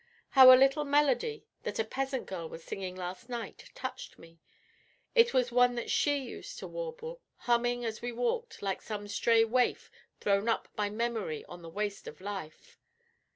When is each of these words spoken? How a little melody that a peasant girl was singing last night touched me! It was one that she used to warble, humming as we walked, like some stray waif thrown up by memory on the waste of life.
How 0.31 0.51
a 0.51 0.57
little 0.57 0.83
melody 0.83 1.45
that 1.61 1.77
a 1.77 1.83
peasant 1.83 2.25
girl 2.25 2.49
was 2.49 2.63
singing 2.63 2.95
last 2.95 3.29
night 3.29 3.69
touched 3.75 4.17
me! 4.17 4.39
It 5.13 5.31
was 5.31 5.51
one 5.51 5.75
that 5.75 5.91
she 5.91 6.17
used 6.17 6.57
to 6.57 6.67
warble, 6.67 7.21
humming 7.37 7.85
as 7.85 8.01
we 8.01 8.11
walked, 8.11 8.63
like 8.63 8.81
some 8.81 9.07
stray 9.07 9.45
waif 9.45 9.91
thrown 10.19 10.49
up 10.49 10.67
by 10.75 10.89
memory 10.89 11.45
on 11.45 11.61
the 11.61 11.69
waste 11.69 12.07
of 12.07 12.19
life. 12.19 12.79